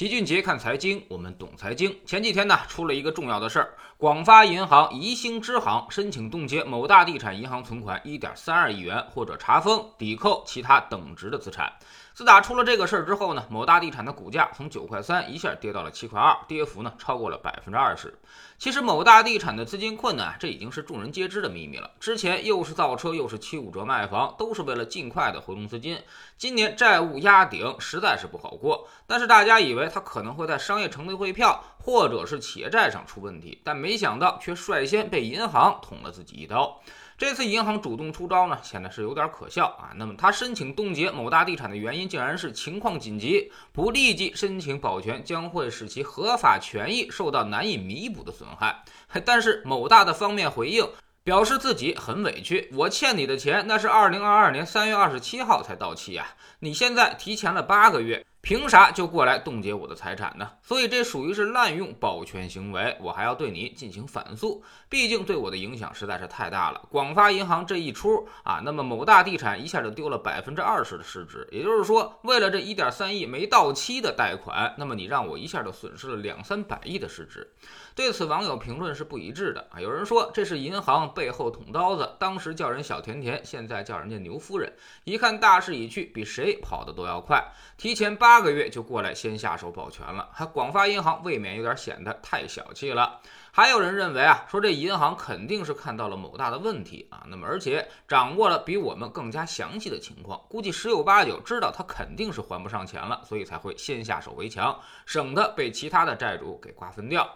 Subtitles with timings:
[0.00, 1.94] 齐俊杰看财经，我们懂财经。
[2.06, 11.70] 前几天呢，出了一个重要的事儿，广发银行宜兴支行申请冻结某大地产银行存款一点三二亿元，或者查封、抵扣其他等值的资产。
[12.12, 18.18] 自打出了这个事儿之后呢，某大地产的股价从九块三一下跌到了七块二，跌幅呢超过了百分之二十。
[18.58, 21.90] 其实某大地产的资金困难，这已经是众人皆知的秘密了。
[21.98, 25.98] 之前又是造车，又是七五折卖房，都是为了尽快的回笼资金。
[26.36, 28.86] 今年债务压顶，实在是不好过。
[29.06, 36.82] 但是大家以为它可能会在商业承兑汇票或者是企业债上出问题，但没想到却率先被银行捅了自己一刀。
[37.20, 39.92] 这次银行主动出招呢，显得是有点可笑啊。
[39.96, 48.82] 那么他申请冻结某大地产的原因，竟然是情况紧急，不立即申请保全将会使其合法权益受到难以弥补的损害。
[49.22, 50.88] 但是某大的方面回应，
[51.22, 56.26] 表示自己很委屈，我欠你的钱那是二零二二年三月二十七号才到期呀，
[56.60, 58.24] 你现在提前了八个月。
[58.42, 60.50] 凭啥就过来冻结我的财产呢？
[60.62, 66.80] 所以这属于是滥用保全行为，我还要对你进行反诉，毕竟对我的影响实在是太大了。
[66.90, 77.46] 广发银行这一出啊，那么某大地产一下就丢了百分之二十的市值，也就是说，为了这一点三亿没到期的贷款，那么你让我一下就损失了两三百亿的市值。
[77.94, 79.80] 对此，网友评论是不一致的啊。
[79.80, 84.72] 有人说这是银行背后捅刀子，当时叫人小甜甜，现在叫人家牛夫人，
[85.04, 87.44] 一看大势已去，比谁跑得都要快，
[87.76, 93.18] 提前八八个月就过来先下手保全了，还广发银行未免有点显得太小气了。
[93.50, 107.28] 还有人认为啊，说这银行肯定是看到了某大的问题啊，那么而且掌握了比我们更加详细的情况，估计十有八九知道他肯定是还不上钱了，所以才会先下手为强，省得被其他的债主给瓜分掉。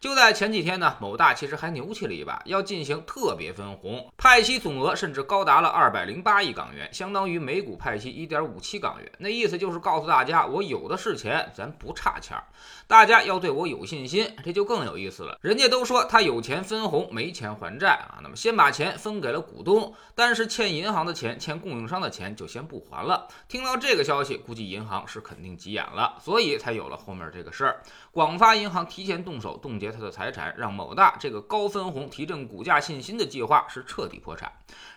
[0.00, 9.10] 就在前几天呢，某大其实还牛气了一把，要进行特别分红，派息总额甚至高达了二百零八亿港元，相当于每股派息一点五七港元。
[9.18, 12.44] 那意思就是告诉大家，我有的是钱，咱不差钱儿，
[12.86, 14.30] 大家要对我有信心。
[14.44, 18.18] 这就更有意思了，人家都说他有钱分红，没钱还债啊。
[18.22, 23.26] 那么先把钱分给了股东，但是欠银行的钱、欠供应商的钱就先不还了。
[23.48, 27.82] 听到这个消息，估计银行是肯定急眼了，所以才有了后面这个事儿。
[28.12, 34.50] 广发银行提前动手冻结他的财产，让某大这个高分红提振股价信心的计划是彻底破产。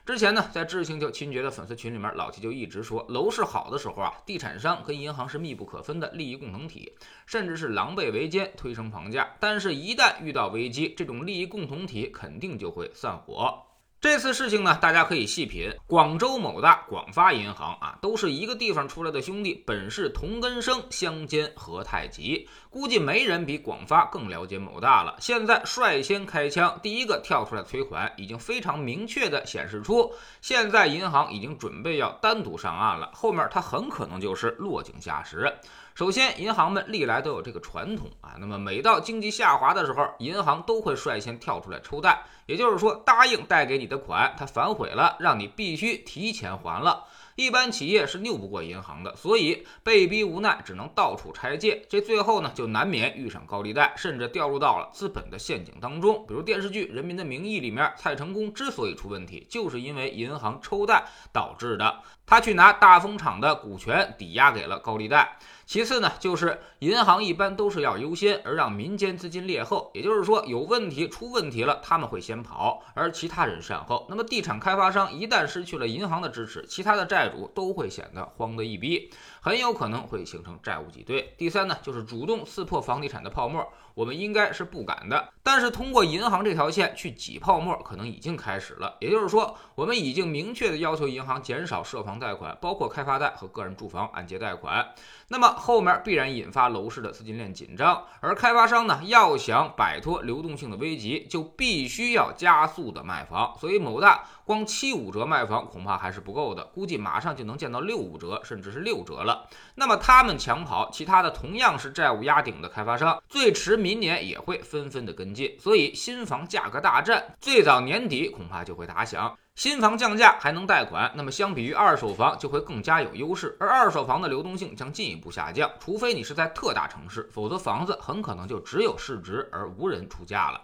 [0.06, 6.94] 之前呢，在智星就亲爵的粉丝群里面，老齐就一直说，楼市好的时候啊，地产商跟银行是密不可分的利益共同体，
[7.26, 9.36] 甚至是狼狈为奸，推升房价。
[9.40, 13.69] 但是，一旦遇到危机，这种利益共同体肯定就会散伙。
[14.02, 15.76] 这次事情呢，大家可以细品。
[15.86, 22.48] 广州某大、广发银行啊，都是一个地方出来的兄弟，本是同根生，相煎何太急。
[22.70, 25.18] 估计没人比广发更了解某大了。
[25.20, 33.12] 现在率先开枪，第一个跳出来催款，已经非常明确的显示出，现在银行已经准备要单独上岸了。
[33.14, 35.54] 后面他很可能就是落井下石。
[36.00, 47.04] 首先，银行们历来都有这个传统啊，那么每到经济下滑的时候，银行都会率先跳出来抽贷，也就是说，答应贷给你的款，它反悔了，让你必须提前还了。
[47.36, 51.86] 一般企业是拗不过银行的，所以被逼无奈，只能到处拆借。
[51.90, 56.26] 这最后呢，就难免遇上高利贷，甚至掉入到了资本的陷阱当中。
[56.26, 62.00] 比如电视剧《人民的名义》里面，蔡成功之所以出问题，就是因为银行抽贷导致的。
[62.26, 65.38] 他去拿大风厂的股权抵押给了高利贷。
[65.66, 69.90] 其次呢，就是银行一般都是要优先，而让民间资金劣后。
[69.96, 74.06] 也就是说，有问题出问题了，他们会先跑，而其他人善后。
[74.08, 79.10] 那么，地产开发商一旦失去了银行的支持，其他的债主都会显得慌得一逼，
[79.42, 81.34] 很有可能会形成债务挤兑。
[81.36, 85.30] 第三呢，就是主动刺破房地产的泡沫，我们应该是不敢的。
[85.42, 88.96] 但是通过银行这条线去挤泡沫，可能已经开始了。
[89.00, 94.94] 也就是说，我们已经明确的要求银行减少涉房贷款，包括开发贷和个人住房按揭贷款。
[95.30, 103.56] 那么后后面必然引发楼市的资金链紧张，而开发商呢，要想摆脱流动性的危机，就必须要加速的卖房。
[103.58, 109.48] 所以某大光七五折卖房恐怕还是不够的，估计马上就能见到六五折，甚至是六折了。
[109.76, 115.56] 那么他们抢跑，其他的同样是债务压顶的开发商，最迟明年也会纷纷的跟进。
[115.60, 119.38] 所以新房价格大战，最早年底恐怕就会打响。
[119.54, 130.60] 新房降价还能贷款，那么相比于二手房就会更加有优势，而二手房的流动性将进一步下降，除非你是在特大城市，否则房子很可能就只有市值而无人出价了。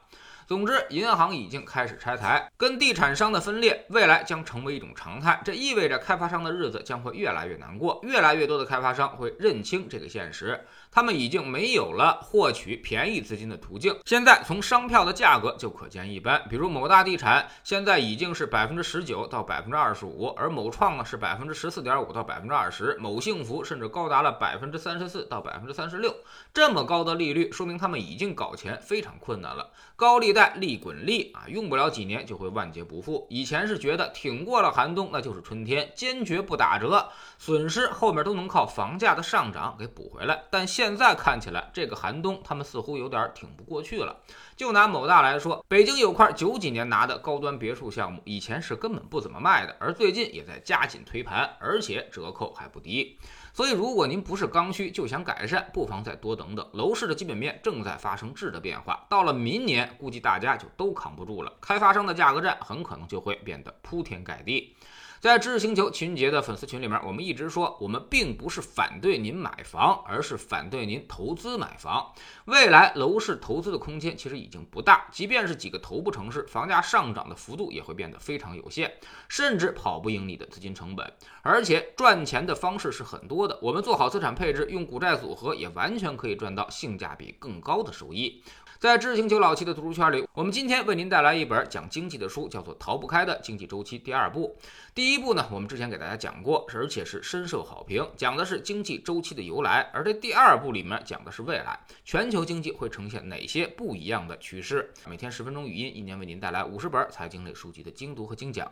[0.48, 5.42] 总之，银行已经开始拆台，跟地产商的分裂，未来将成为一种常态。
[5.44, 10.64] 这意味着开发商的日子将会越来越难过，越来越多的开发商会认清这个现实。
[10.96, 13.94] 他们已经没有了获取便宜资金的途径。
[14.06, 26.16] 现在从商票的价格就可见一斑，比如某大地产现在已经是百分之十九到百分之二十五，而某创呢是百分之十四点五到百分之二十，某幸福甚至高达了百分之三十四到百分之三十六。
[26.54, 29.70] 这么高的利率，说明他们已经搞钱非常困难了。
[29.98, 33.28] 高利贷利滚利啊，用不了几年就会万劫不复。
[33.30, 40.44] 以前是觉得挺过了寒冬那就是春天，坚决不打折，损失后面都能靠房价的上涨给补回来。
[40.50, 44.16] 但现现在看起来，这个寒冬他们似乎有点挺不过去了。
[44.56, 53.18] 就拿某大来说，北京有块九几年拿的高端别墅项目，以前是根本不怎么卖的，而最近也在加紧推盘，而且折扣还不低。
[53.52, 56.70] 所以，如果您不是刚需就想改善，不妨再多等等。
[56.74, 64.76] 楼市的基本面正在发生质的变化，到了明年，估计大家就都扛不住了，开发商的价格战很可能就会变得铺天盖地。
[65.22, 72.12] 在知识星球秦杰的粉丝群里面，我们一直说，我们并不是反对您买房，而是反对您投资买房。
[72.46, 78.92] 未来楼市投资的空间其实已经不大，即便是几个头部城市，房价上涨的幅度也会变得非常有限，
[79.30, 81.14] 甚至跑不赢你的资金成本。
[81.44, 88.42] 而且赚钱的方式是很多的，我们做好资产配置，用股债组合，也完全可以赚到性价比更高的收益。
[88.86, 94.56] 在知识星球老七的读书圈里，我们今天为您带来一本讲经济的书，叫做《逃不开的经济周期》第二部。
[94.94, 99.90] 第一部呢，我们之前给大家讲过，而且是深受好评，讲的是经济周期的由来。
[99.92, 104.94] 而这第二部里面讲的是未来，全球经济会呈现哪些不一样的趋势。
[105.10, 108.72] 每天十分钟语音，一年为您带来五十本财经类书籍的精读和精讲。